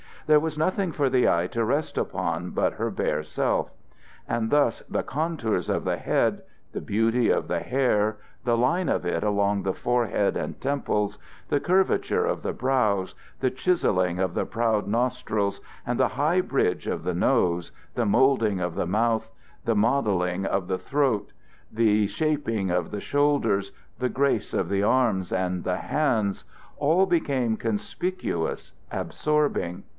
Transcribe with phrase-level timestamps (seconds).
[0.25, 3.69] There was nothing for the eye to rest upon but her bare self.
[4.27, 9.05] And thus the contours of the head, the beauty of the hair, the line of
[9.05, 11.19] it along the forehead and temples,
[11.49, 16.87] the curvature of the brows, the chiseling of the proud nostrils and the high bridge
[16.87, 19.29] of the nose, the molding of the mouth,
[19.65, 21.31] the modeling of the throat,
[21.71, 26.45] the shaping of the shoulders, the grace of the arms and the hands
[26.77, 29.83] all became conspicuous, absorbing.